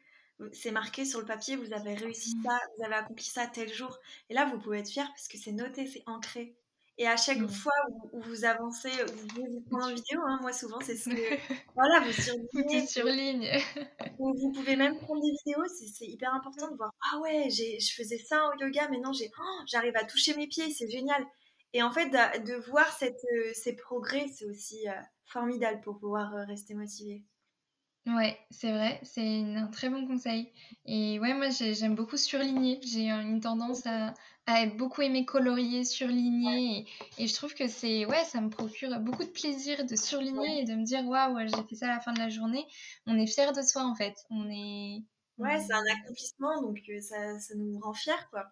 [0.52, 2.42] C'est marqué sur le papier, vous avez réussi mmh.
[2.44, 3.98] ça, vous avez accompli ça tel jour.
[4.30, 6.56] Et là, vous pouvez être fier parce que c'est noté, c'est ancré.
[7.00, 7.48] Et à chaque mmh.
[7.48, 7.72] fois
[8.12, 8.90] où, vous avancez,
[9.34, 10.20] vous vous prendre en vidéo.
[10.22, 11.16] Hein, moi, souvent, c'est ce que.
[11.74, 12.86] voilà, vous surlignez.
[12.86, 13.48] surligne.
[14.18, 15.64] vous pouvez même prendre des vidéos.
[15.66, 16.90] C'est hyper important de voir.
[17.10, 20.70] Ah ouais, je faisais ça en yoga, mais non, oh, j'arrive à toucher mes pieds,
[20.70, 21.26] c'est génial.
[21.72, 24.92] Et en fait, de, voir cette, euh, ces progrès, c'est aussi euh,
[25.24, 27.24] formidable pour pouvoir euh, rester motivé.
[28.06, 30.50] Ouais, c'est vrai, c'est un très bon conseil.
[30.86, 32.80] Et ouais, moi j'aime beaucoup surligner.
[32.82, 34.14] J'ai une tendance à,
[34.46, 36.86] à beaucoup aimer colorier, surligner.
[37.18, 40.64] Et, je trouve que c'est, ouais, ça me procure beaucoup de plaisir de surligner et
[40.64, 42.66] de me dire, waouh, j'ai fait ça à la fin de la journée.
[43.06, 44.14] On est fier de soi en fait.
[44.30, 45.02] On est.
[45.36, 48.46] Ouais, c'est un accomplissement, donc euh, ça, ça nous rend fiers, quoi.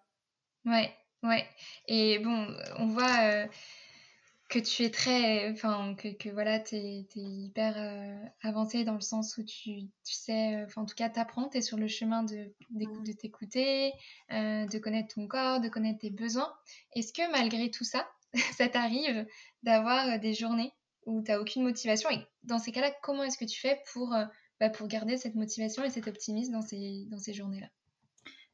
[0.65, 1.47] Ouais, ouais.
[1.87, 3.19] Et bon, on voit.
[3.23, 3.47] Euh,
[4.49, 9.01] que tu es très, enfin, que, que voilà, tu es, hyper euh, avancé dans le
[9.01, 11.77] sens où tu, tu sais, euh, enfin, en tout cas, tu apprends, tu es sur
[11.77, 13.93] le chemin de, de t'écouter,
[14.31, 16.51] euh, de connaître ton corps, de connaître tes besoins.
[16.95, 18.09] Est-ce que malgré tout ça,
[18.57, 19.25] ça t'arrive
[19.61, 20.73] d'avoir des journées
[21.05, 22.09] où tu n'as aucune motivation?
[22.09, 24.15] Et dans ces cas-là, comment est-ce que tu fais pour,
[24.59, 27.69] bah, pour garder cette motivation et cet optimisme dans ces, dans ces journées-là?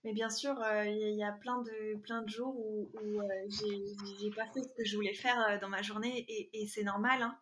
[0.06, 3.26] Mais bien sûr, euh, il y, a plein de, plein de jours où, où euh,
[3.50, 7.24] j'ai pas fait ce que je voulais faire euh, dans ma journée et, c'est normal.
[7.24, 7.36] Hein.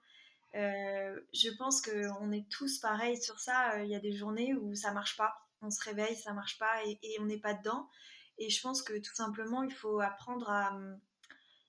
[0.53, 3.83] je pense qu'on est tous pareils sur ça.
[3.83, 5.33] Il y a des journées où ça marche pas.
[5.61, 7.89] On se réveille, ça marche pas et, on n'est pas dedans.
[8.37, 10.79] Et je pense que tout simplement, il faut apprendre à,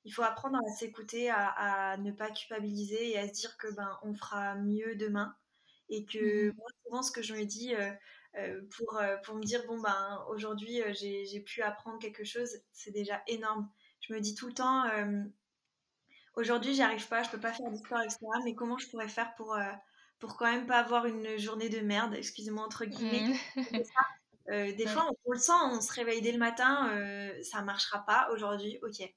[0.05, 3.99] il faut apprendre à s'écouter, à, ne pas culpabiliser et à se dire que ben
[4.05, 5.35] on fera mieux demain.
[5.89, 7.75] Et que mmh moi, souvent, ce que je me dis,
[8.77, 13.69] pour, pour me dire, bon, ben, aujourd'hui, j'ai pu apprendre quelque chose, c'est déjà énorme.
[14.01, 14.85] Je me dis tout le temps,
[16.35, 18.19] aujourd'hui, j'y arrive pas, je peux pas faire sport, etc.
[18.45, 19.57] Mais comment je pourrais faire pour,
[20.19, 23.37] pour quand même pas avoir une journée de merde, excusez-moi, entre guillemets.
[23.57, 23.63] Mmh.
[24.77, 26.91] des fois, on, le sent, on se réveille dès le matin,
[27.43, 29.09] ça marchera pas aujourd'hui, ok.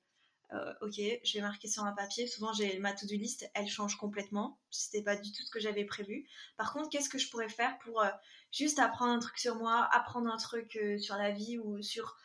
[0.54, 2.28] Euh, ok, je vais marquer sur un papier.
[2.28, 4.60] Souvent, j'ai ma to-do list, elle change complètement.
[4.72, 6.28] C'était pas du tout ce que j'avais prévu.
[6.56, 8.10] Par contre, qu'est-ce que je pourrais faire pour euh,
[8.52, 12.18] juste apprendre un truc sur moi, apprendre un truc euh, sur la vie ou sur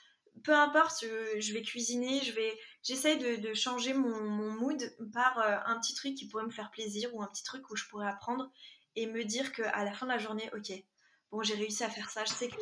[0.45, 1.05] peu importe,
[1.39, 4.83] je vais cuisiner, je vais, j'essaye de, changer mon, mood
[5.13, 7.87] par un petit truc qui pourrait me faire plaisir ou un petit truc où je
[7.87, 8.51] pourrais apprendre
[8.97, 10.73] et me dire que à la fin de la journée, ok,
[11.31, 12.25] bon, j'ai réussi à faire ça.
[12.25, 12.57] Je sais que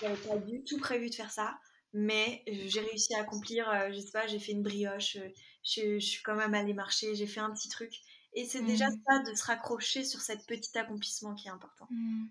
[0.00, 1.58] j'avais pas du tout prévu de faire ça
[1.92, 5.28] mais euh, j'ai réussi à accomplir, euh, je sais pas, j'ai fait une brioche, euh,
[5.62, 7.92] je, suis quand même allée marcher, j'ai fait un petit truc.
[8.34, 9.00] Et c'est déjà mmh.
[9.06, 11.88] ça de se raccrocher sur cette petit accomplissement qui est important.
[11.90, 12.26] Mmh.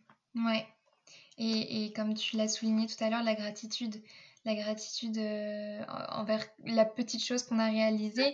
[0.46, 0.68] Ouais.
[1.40, 4.02] Et, et, comme tu l'as souligné tout à l'heure, la gratitude.
[4.46, 8.34] La gratitude envers la petite chose qu'on a réalisée.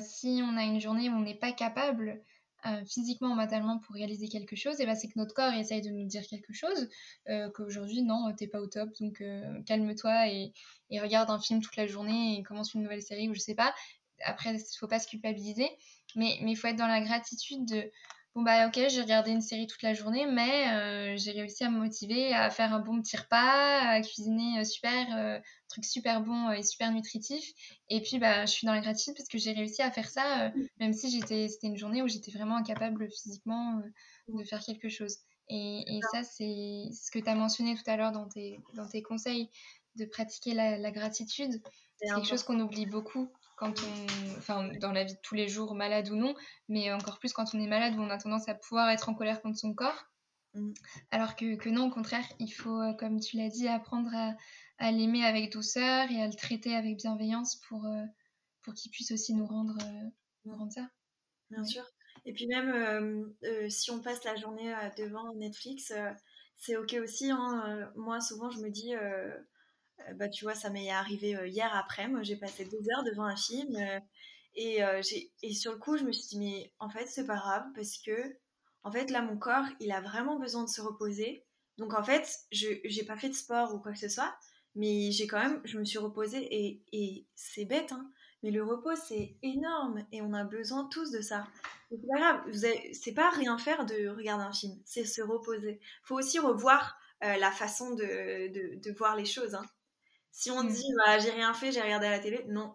[0.00, 2.22] si on a une journée où on n'est pas capable
[2.66, 5.90] euh, physiquement, mentalement pour réaliser quelque chose, et ben c'est que notre corps essaye de
[5.90, 6.88] nous dire quelque chose,
[7.28, 10.52] euh, qu'aujourd'hui, non, t'es pas au top, donc euh, calme-toi et,
[10.90, 13.56] et, regarde un film toute la journée et commence une nouvelle série ou je sais
[13.56, 13.74] pas.
[14.24, 15.68] Après, faut pas se culpabiliser,
[16.14, 17.90] mais il faut être dans la gratitude de
[18.34, 21.70] bon bah ok j'ai regardé une série toute la journée mais euh, j'ai réussi à
[21.70, 26.22] me motiver à faire un bon petit repas à cuisiner euh, super euh, truc super
[26.22, 27.44] bon et super nutritif.
[27.88, 30.52] Et puis bah je suis dans la gratitude parce que j'ai réussi à faire ça
[30.80, 33.82] même si j'étais c'était une journée où j'étais vraiment incapable physiquement
[34.28, 35.18] de faire quelque chose.
[35.48, 36.22] Et, et ça.
[36.22, 39.50] c'est ce que tu as mentionné tout à l'heure dans tes dans tes conseils
[39.96, 41.60] de pratiquer la, la gratitude.
[41.96, 43.28] C'est quelque chose qu'on oublie beaucoup
[43.62, 46.34] quand on, enfin, dans la vie de tous les jours, malade ou non,
[46.68, 49.14] mais encore plus quand on est malade où on a tendance à pouvoir être en
[49.14, 50.08] colère contre son corps.
[50.54, 50.72] Mm.
[51.12, 54.34] Alors que, que, non, au contraire, il faut, euh, comme tu l'as dit, apprendre à,
[54.78, 58.02] à l'aimer avec douceur et à le traiter avec bienveillance pour, euh,
[58.62, 60.08] pour qu'il puisse aussi nous rendre, euh,
[60.44, 60.88] nous rendre ça.
[61.50, 61.84] Bien sûr.
[62.24, 63.32] Et puis même
[63.68, 65.92] si on passe la journée devant Netflix,
[66.56, 67.30] c'est ok aussi.
[67.30, 67.92] Hein.
[67.94, 68.92] Moi, souvent, je me dis,
[70.14, 72.08] bah, tu vois, ça m'est arrivé euh, hier après.
[72.08, 73.74] Moi, j'ai passé deux heures devant un film.
[73.76, 74.00] Euh,
[74.54, 74.80] et,
[75.42, 77.96] et sur le coup, je me suis dit, mais en fait, c'est pas grave parce
[77.98, 78.36] que,
[78.82, 81.46] en fait, là, mon corps, il a vraiment besoin de se reposer.
[81.78, 84.34] Donc, en fait, je n'ai pas fait de sport ou quoi que ce soit,
[84.74, 88.10] mais j'ai quand même, je me suis reposée et, et c'est bête, hein,
[88.42, 91.46] mais le repos, c'est énorme et on a besoin tous de ça.
[91.90, 92.52] C'est pas grave,
[92.92, 95.80] c'est pas rien faire de regarder un film, c'est se reposer.
[96.02, 99.54] faut aussi revoir la façon de, de, de, voir les choses.
[99.54, 99.64] Hein.
[100.32, 102.74] Si on dit bah, j'ai rien fait, j'ai regardé à la télé, non,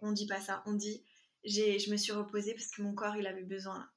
[0.00, 0.62] on dit pas ça.
[0.66, 1.04] On dit
[1.44, 3.88] j'ai, je me suis reposée parce que mon corps il avait besoin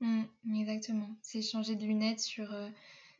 [0.00, 0.22] mmh,
[0.56, 1.10] exactement.
[1.20, 2.68] C'est changer de lunettes sur, euh,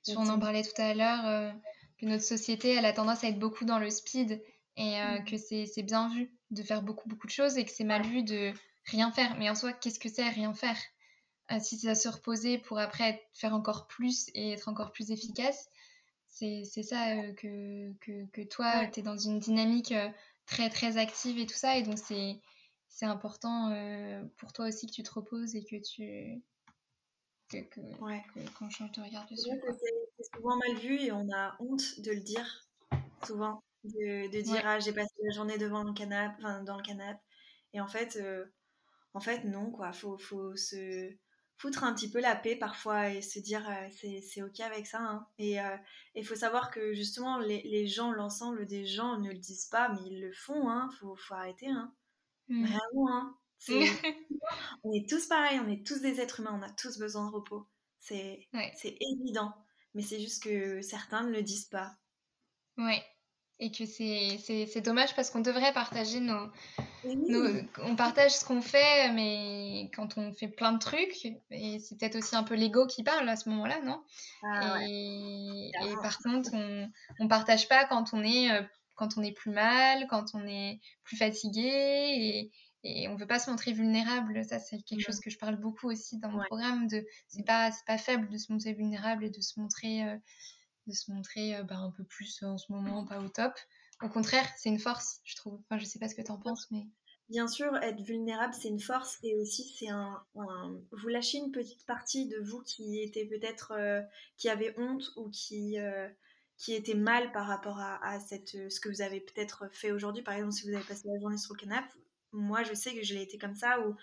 [0.03, 1.51] sur on en parlait tout à l'heure, euh,
[1.99, 4.43] que notre société elle a tendance à être beaucoup dans le speed
[4.77, 5.25] et euh, mmh.
[5.25, 8.03] que c'est, c'est bien vu de faire beaucoup beaucoup de choses et que c'est mal
[8.03, 8.53] vu de
[8.87, 9.37] rien faire.
[9.39, 10.79] Mais en soi, qu'est-ce que c'est rien faire?
[11.61, 15.69] Si c'est à se reposer pour après faire encore plus et être encore plus efficace,
[16.33, 20.09] c'est ça euh, que, que, que, toi, tu es dans une dynamique euh,
[20.47, 21.77] très, très active et tout ça.
[21.77, 26.43] Et donc, c'est important euh, pour toi aussi que tu te reposes et que tu.
[27.51, 28.23] Que, que, ouais.
[28.59, 29.51] qu'on change de regard dessus.
[30.19, 32.67] C'est souvent mal vu et on a honte de le dire,
[33.27, 33.63] souvent.
[33.85, 37.21] De, de dire, ah, j'ai passé la journée devant le canapé, enfin, dans le canapé.
[37.75, 38.19] Et en fait,
[39.13, 39.93] en fait, non, quoi.
[39.93, 41.13] Faut, faut se
[41.63, 44.99] foutre un petit peu la paix parfois et se dire euh, c'est ok avec ça.
[44.99, 45.29] Hein.
[45.39, 45.59] Et il
[46.21, 49.89] euh, faut savoir que justement, les, les gens, l'ensemble des gens ne le disent pas,
[49.91, 50.69] mais ils le font.
[50.69, 50.91] Hein.
[50.99, 51.69] Faut, faut arrêter.
[51.69, 51.95] Hein.
[52.49, 52.65] Mmh.
[52.65, 53.17] Vraiment.
[53.17, 53.39] Hein.
[54.83, 57.33] on est tous pareils, on est tous des êtres humains, on a tous besoin de
[57.33, 57.69] repos.
[58.01, 59.55] C'est c'est évident.
[59.95, 61.97] Mais c'est juste que certains ne le disent pas.
[62.77, 63.05] Ouais
[63.63, 66.51] et que c'est dommage parce qu'on devrait partager nos,
[67.79, 72.17] On partage ce qu'on fait, mais quand on fait plein de trucs, et c'est peut-être
[72.17, 74.03] aussi un peu l'ego qui parle à ce moment-là, non?
[74.43, 78.63] Ah et, et, par contre, on ne partage pas quand on, est, euh,
[78.97, 82.51] quand on est plus mal, quand on est plus fatigué, et,
[82.83, 84.45] et on veut pas se montrer vulnérable.
[84.45, 86.89] Ça, c'est quelque chose que je parle beaucoup aussi dans mon programme.
[86.89, 90.03] de C'est pas, pas faible de se montrer vulnérable et de se montrer...
[90.03, 90.17] Euh,
[90.87, 93.53] de se montrer euh, bah, un peu plus en ce moment, pas au top.
[94.03, 95.61] Au contraire, c'est une force, je trouve.
[95.61, 96.87] Enfin, je sais pas ce que tu en penses, mais.
[97.29, 101.87] Bien sûr, être vulnérable, c'est une force et aussi c'est un, Vous lâchez une petite
[101.87, 103.73] partie de vous qui était peut-être.
[103.73, 104.03] Euh,
[104.37, 105.79] qui avait honte ou qui.
[105.79, 106.09] Euh,
[106.59, 110.23] qui était mal par rapport à, cette, ce que vous avez peut-être fait aujourd'hui.
[110.23, 111.99] Par exemple, si vous avez passé la journée sur le canapé,
[112.31, 113.97] moi je sais que je l'ai été comme ça, où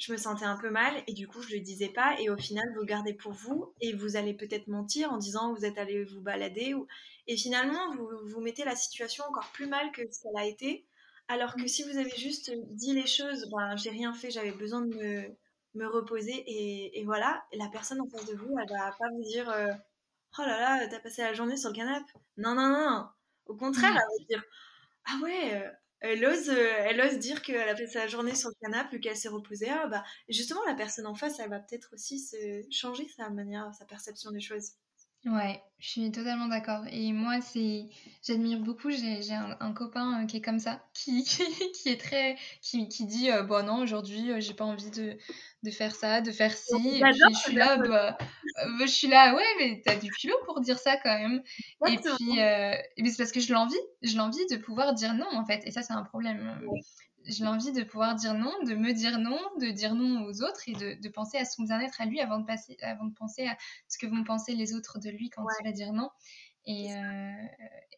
[0.00, 2.18] je me sentais un peu mal et du coup je le disais pas.
[2.20, 5.54] Et au final vous le gardez pour vous et vous allez peut-être mentir en disant
[5.54, 6.86] vous êtes allé vous balader ou...
[7.26, 10.86] et finalement vous vous mettez la situation encore plus mal que ce qu'elle a été.
[11.28, 14.80] Alors que si vous avez juste dit les choses ben j'ai rien fait j'avais besoin
[14.80, 15.36] de me,
[15.74, 19.22] me reposer et, et, voilà la personne en face de vous elle va pas vous
[19.22, 19.70] dire euh,
[20.38, 22.10] oh là là t'as passé la journée sur le canapé.
[22.38, 23.06] Non non non
[23.44, 24.44] au contraire elle va dire
[25.04, 28.48] ah ouais euh, elle ose, euh, elle ose dire qu'elle a fait sa journée sur
[28.50, 29.68] le canapé, qu'elle s'est reposée.
[29.70, 33.72] Ah, bah, justement, la personne en face, elle va peut-être aussi se changer sa manière,
[33.74, 34.72] sa perception des choses.
[35.26, 36.82] Ouais, je suis totalement d'accord.
[36.90, 37.86] Et moi, c'est,
[38.26, 38.90] j'admire beaucoup.
[38.90, 43.30] J'ai un, copain euh, qui est comme ça, qui, qui, est très, qui, qui dit,
[43.30, 45.18] euh, bon non, aujourd'hui, j'ai pas envie de,
[45.62, 46.74] de faire ça, de faire ci.
[46.74, 48.16] Et puis je suis là, bah,
[48.80, 51.42] je suis là, ouais, mais t'as du culot pour dire ça quand même.
[51.86, 55.44] Et puis, euh, c'est parce que je l'envie, je l'envie de pouvoir dire non en
[55.44, 55.62] fait.
[55.66, 56.58] Et ça, c'est un problème.
[57.26, 60.68] Je l'envie de pouvoir dire non, de me dire non, de dire non aux autres
[60.68, 63.46] et de, de penser à son bien-être à lui avant de, passer, avant de penser
[63.46, 63.56] à
[63.88, 66.10] ce que vont penser les autres de lui quand il va dire non.
[66.66, 67.32] Et, euh,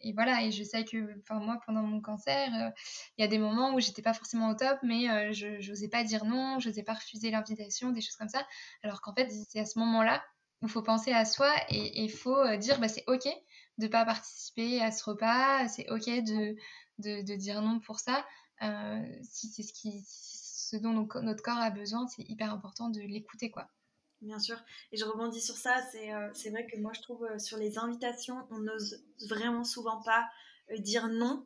[0.01, 0.97] et, voilà, et je sais que
[1.31, 2.71] moi, pendant mon cancer, euh,
[3.19, 5.89] il y a des moments où j'étais pas forcément au top, mais euh, je n'osais
[5.89, 8.47] pas dire non, je n'osais pas refuser l'invitation, des choses comme ça.
[8.83, 10.23] Alors qu'en fait, c'est à ce moment-là
[10.63, 13.29] où il faut penser à soi et il faut dire bah, c'est OK
[13.79, 16.57] de pas participer à ce repas, c'est OK de,
[16.99, 18.25] de, de, dire non pour ça.
[18.61, 23.51] Si c'est ce, qui, ce dont notre corps a besoin, c'est hyper important de l'écouter,
[23.51, 23.69] quoi.
[24.23, 24.57] Bien sûr.
[24.93, 25.77] Et je rebondis sur ça.
[25.91, 30.01] C'est euh, vrai que moi, je trouve euh, sur les invitations, on n'ose vraiment souvent
[30.03, 30.29] pas
[30.71, 31.45] euh, dire non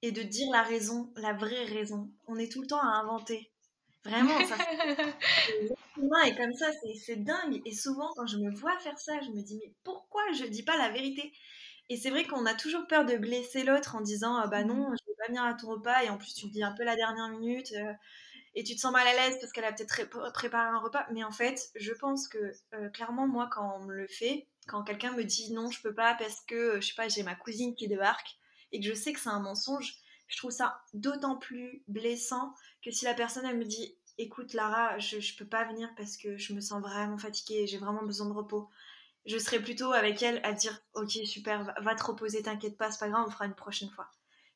[0.00, 2.10] et de dire la raison, la vraie raison.
[2.26, 3.52] On est tout le temps à inventer.
[4.02, 4.56] Vraiment, ça.
[6.24, 6.70] Est comme ça,
[7.04, 7.60] c'est dingue.
[7.66, 10.62] Et souvent, quand je me vois faire ça, je me dis, mais pourquoi je dis
[10.62, 11.32] pas la vérité?
[11.90, 14.90] Et c'est vrai qu'on a toujours peur de blesser l'autre en disant, ah bah non,
[14.90, 14.96] mmh.
[14.98, 16.02] je vais pas venir à ton repas.
[16.04, 17.74] Et en plus, tu me dis un peu la dernière minute
[18.54, 21.06] et tu te sens mal à l'aise parce qu'elle a peut-être préparé un repas.
[21.12, 24.82] Mais en fait, je pense que euh, clairement, moi, quand on me le fait, quand
[24.82, 27.34] quelqu'un me dit non, je peux pas parce que, euh, je sais pas, j'ai ma
[27.34, 28.36] cousine qui débarque
[28.72, 29.94] et que je sais que c'est un mensonge,
[30.28, 34.98] je trouve ça d'autant plus blessant que si la personne, elle me dit écoute, Lara,
[34.98, 38.02] je, je peux pas venir parce que je me sens vraiment fatiguée et j'ai vraiment
[38.02, 38.68] besoin de repos.
[39.26, 43.00] Je serais plutôt avec elle à dire ok, super, va, te reposer, t'inquiète pas, c'est
[43.00, 44.10] pas grave, on fera une prochaine fois.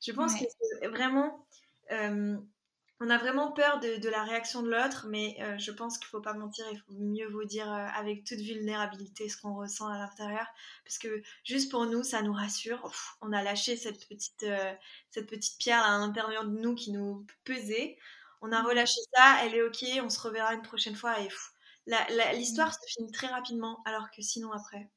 [0.05, 0.45] Je pense que
[0.81, 1.47] c'est vraiment.
[1.93, 2.37] Euh,
[3.01, 6.11] on a vraiment peur de, la réaction de l'autre, mais euh, je pense qu'il ne
[6.11, 9.89] faut pas mentir, il faut mieux vous dire euh, avec toute vulnérabilité ce qu'on ressent
[9.89, 10.47] à l'intérieur,
[10.85, 12.91] parce que juste pour nous, ça nous rassure.
[13.21, 14.47] on a lâché cette petite,
[15.11, 17.99] cette petite pierre à l'intérieur de nous qui nous pesait.
[18.41, 21.29] On a relâché ça, elle est ok, on se reverra une prochaine fois et
[22.35, 24.91] l'histoire se finit très rapidement, alors que sinon après,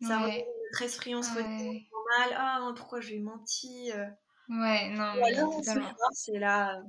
[0.00, 0.46] ça ouais.
[0.72, 1.86] très on se ouais.
[2.18, 3.90] mal, ah pourquoi je lui ai menti.
[4.48, 5.14] Ouais, non,
[6.12, 6.82] c'est là,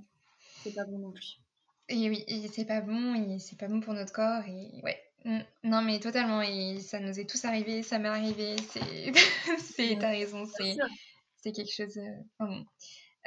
[0.64, 1.40] c'est pas bon non plus.
[1.90, 5.00] Et oui, c'est pas bon, et c'est pas bon pour notre corps, et ouais.
[5.64, 9.14] Non, mais totalement, et ça nous est tous arrivé, ça m'est arrivé, c'est.
[9.60, 11.98] c'est T'as raison, c'est quelque chose.
[12.42, 12.64] Euh,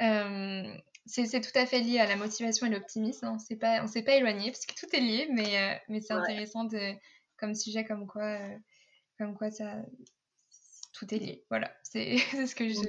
[0.01, 3.25] euh, c'est tout à fait lié à la motivation et l'optimisme.
[3.25, 3.37] Hein.
[3.59, 6.63] Pas, on s'est pas éloigné, parce que tout est lié, mais, euh, mais c'est intéressant
[6.65, 6.93] de,
[7.37, 8.37] comme sujet, comme quoi,
[9.17, 9.75] comme quoi ça,
[10.93, 11.45] tout est lié.
[11.49, 12.17] Voilà, c'est
[12.47, 12.79] ce que je,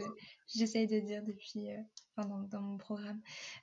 [0.54, 3.20] j'essaye de dire depuis euh, dans, mon programme.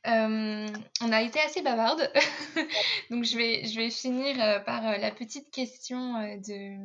[0.07, 0.67] Euh,
[1.01, 2.11] on a été assez bavarde,
[3.09, 6.77] donc je vais, je vais finir euh, par la petite question de,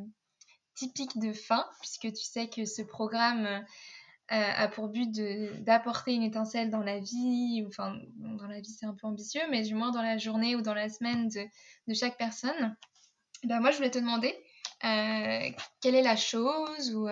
[0.75, 3.63] typique de fin, puisque tu sais que ce programme
[4.33, 5.11] a pour but
[5.63, 9.61] d'apporter une étincelle dans la vie, enfin dans la vie c'est un peu ambitieux, mais
[9.61, 12.75] du moins dans la journée ou dans la semaine de, chaque personne.
[13.43, 14.33] Ben moi je voulais te demander
[15.81, 17.09] quelle est la chose ou,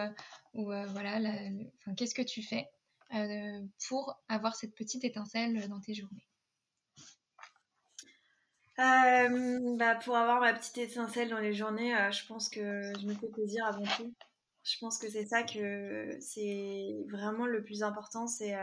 [0.53, 1.19] ou voilà,
[1.97, 2.69] qu'est-ce que tu fais
[3.15, 6.27] euh, pour avoir cette petite étincelle dans tes journées?
[8.77, 13.07] Euh, bah pour avoir ma petite étincelle dans les journées, euh, je pense que je
[13.07, 14.13] me fais plaisir avant tout.
[14.63, 18.55] Je pense que c'est ça que c'est vraiment le plus important, c'est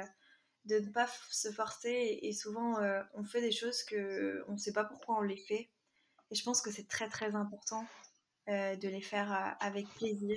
[0.66, 2.18] de ne pas se forcer.
[2.22, 2.78] Et, souvent,
[3.14, 5.70] on fait des choses que on ne sait pas pourquoi on les fait.
[6.30, 7.86] Et je pense que c'est très très important
[8.46, 10.36] de les faire avec plaisir.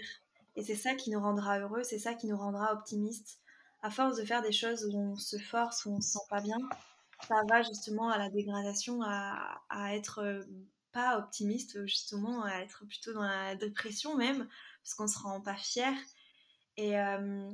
[0.56, 3.40] Et c'est ça qui nous rendra heureux, c'est ça qui nous rendra optimistes
[3.82, 6.42] à force de faire des choses où on se force, où on se sent pas
[6.42, 6.58] bien,
[7.28, 9.62] ça va justement à la dégradation, à,
[9.94, 10.44] être euh,
[10.92, 14.48] pas optimiste, justement, à être plutôt dans la dépression même,
[14.90, 15.94] parce qu'on se rend pas fier.
[16.78, 17.52] Et, euh,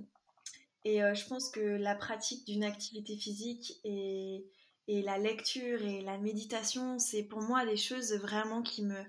[0.86, 4.46] et euh, je pense que la pratique d'une activité physique et,
[4.88, 9.04] et, la lecture et la méditation, c'est pour moi des choses vraiment qui me,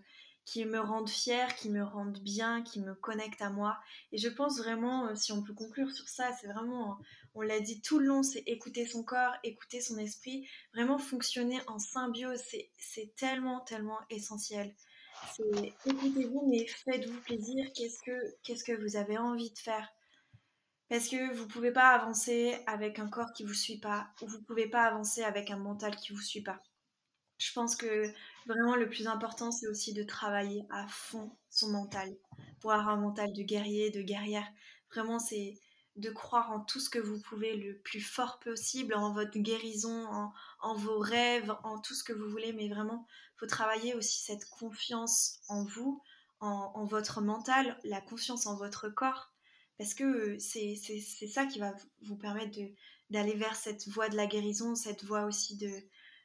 [0.44, 3.78] qui me rendent fière, qui me rendent bien, qui me connectent à moi.
[4.10, 6.98] Et je pense vraiment, si on peut conclure sur ça, c'est vraiment,
[7.34, 11.60] on l'a dit tout le long, c'est écouter son corps, écouter son esprit, vraiment fonctionner
[11.68, 12.42] en symbiose,
[12.76, 14.74] c'est tellement, tellement essentiel.
[15.34, 17.66] C'est écoutez-vous, mais faites-vous plaisir.
[17.74, 19.88] Qu'est-ce que, qu'est-ce que vous avez envie de faire?
[20.88, 24.26] Parce que vous ne pouvez pas avancer avec un corps qui vous suit pas, ou
[24.26, 26.62] vous ne pouvez pas avancer avec un mental qui vous suit pas.
[27.38, 28.10] Je pense que
[28.46, 32.16] vraiment le plus important, c'est aussi de travailler à fond son mental
[32.60, 34.46] pour avoir un mental de guerrier, de guerrière.
[34.92, 35.54] Vraiment, c'est
[35.96, 40.06] de croire en tout ce que vous pouvez le plus fort possible, en votre guérison,
[40.60, 44.48] en, vos rêves, en tout ce que vous voulez, mais vraiment, faut travailler aussi cette
[44.48, 46.02] confiance en vous,
[46.40, 49.32] en, votre mental, la confiance en votre corps,
[49.78, 52.58] parce que c'est ça qui va vous permettre
[53.10, 55.70] d'aller vers cette voie de la guérison, cette voie aussi de,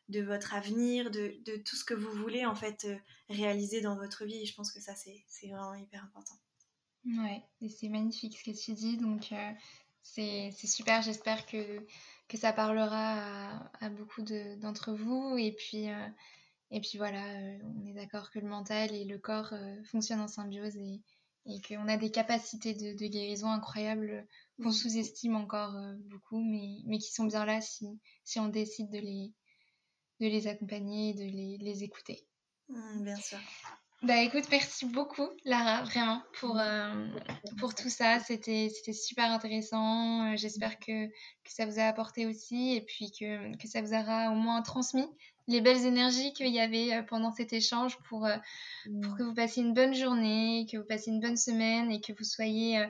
[0.09, 2.97] de votre avenir, de, de, tout ce que vous voulez en fait euh,
[3.29, 4.41] réaliser dans votre vie.
[4.41, 6.35] Et je pense que ça, c'est vraiment hyper important.
[7.05, 9.51] Ouais, et c'est magnifique ce que tu dis, donc euh,
[10.03, 11.85] c'est super, j'espère que,
[12.27, 16.07] que ça parlera à, beaucoup d'entre vous, et puis, euh,
[16.69, 19.53] et puis voilà, euh, on est d'accord que le mental et le corps
[19.85, 21.01] fonctionnent en symbiose, et,
[21.47, 24.27] et qu'on a des capacités de, de guérison incroyables
[24.61, 25.75] qu'on sous-estime encore
[26.05, 29.33] beaucoup, mais, mais qui sont bien là si, si on décide de les,
[30.19, 32.27] de les accompagner et de les, les écouter.
[32.69, 33.39] Mmh, bien sûr.
[34.03, 37.07] Bah écoute, merci beaucoup Lara, vraiment, pour, euh,
[37.59, 38.19] pour tout ça.
[38.19, 40.25] C'était super intéressant.
[40.25, 43.93] Euh, j'espère que, que, ça vous a apporté aussi et puis que, que, ça vous
[43.93, 45.07] aura au moins transmis
[45.47, 48.27] les belles énergies qu'il y avait euh, pendant cet échange pour,
[49.03, 52.13] pour que vous passiez une bonne journée, que vous passiez une bonne semaine et que
[52.13, 52.83] vous soyez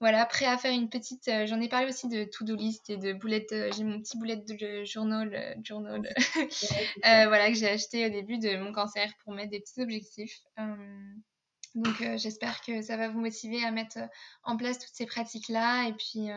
[0.00, 1.28] voilà, prêt à faire une petite.
[1.28, 3.52] Euh, j'en ai parlé aussi de to-do list et de boulettes.
[3.52, 6.08] Euh, j'ai mon petit boulette de journal, euh, journal
[7.04, 10.40] voilà, que j'ai acheté au début de mon cancer pour mettre des petits objectifs.
[11.74, 13.98] donc, j'espère que ça va vous motiver à mettre
[14.42, 16.28] en place toutes ces pratiques-là et puis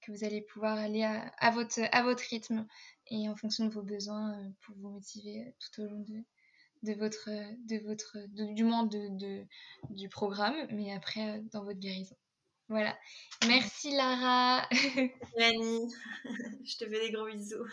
[0.00, 2.66] que vous allez pouvoir aller à, votre, à votre rythme
[3.06, 6.24] et en fonction de vos besoins pour vous motiver tout au long de,
[6.82, 7.30] de votre,
[7.68, 8.18] de votre,
[8.52, 9.46] du moins de, de,
[9.90, 12.16] du programme, mais après dans votre guérison.
[12.72, 12.96] Voilà.
[13.46, 14.66] Merci Lara.
[15.36, 15.92] Annie,
[16.64, 17.66] je te fais des gros bisous.